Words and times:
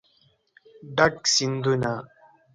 ډک 0.95 1.15
سیندونه 1.33 1.93